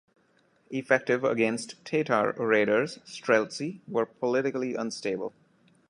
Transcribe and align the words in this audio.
Effective 0.71 1.23
against 1.23 1.75
Tatar 1.85 2.31
raiders, 2.39 2.97
Streltsy 3.05 3.81
were 3.87 4.07
politically 4.07 4.73
unstable. 4.73 5.31